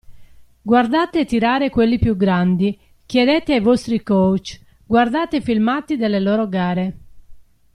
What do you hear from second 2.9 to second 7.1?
chiedete ai vostri coach, guardate i filmati delle loro gare.